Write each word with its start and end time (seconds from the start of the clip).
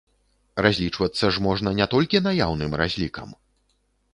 Разлічвацца 0.65 1.29
ж 1.35 1.43
можна 1.47 1.69
не 1.81 1.87
толькі 1.93 2.23
наяўным 2.29 2.71
разлікам! 2.83 3.29